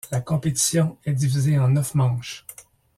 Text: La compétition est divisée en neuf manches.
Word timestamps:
La 0.09 0.19
compétition 0.19 0.97
est 1.05 1.13
divisée 1.13 1.59
en 1.59 1.67
neuf 1.67 1.93
manches. 1.93 2.43